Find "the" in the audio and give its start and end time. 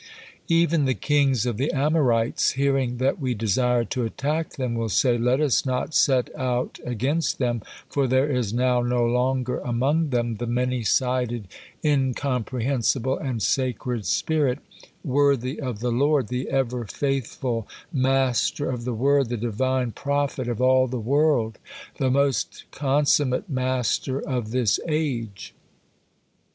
0.85-0.95, 1.57-1.71, 10.37-10.47, 15.81-15.91, 16.29-16.49, 18.85-18.95, 19.29-19.37, 20.87-20.99, 21.99-22.09